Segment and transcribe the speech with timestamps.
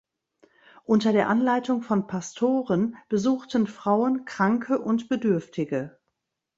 [0.83, 5.95] Unter der Anleitung von Pastoren besuchten Frauen Kranke und Bedürftige.